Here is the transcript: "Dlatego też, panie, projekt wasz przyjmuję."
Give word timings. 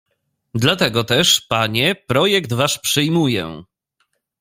"Dlatego 0.53 1.03
też, 1.03 1.41
panie, 1.41 1.95
projekt 2.07 2.53
wasz 2.53 2.79
przyjmuję." 2.79 3.63